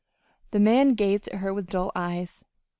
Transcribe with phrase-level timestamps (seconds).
[0.49, 2.43] The man gazed at her with dull eyes.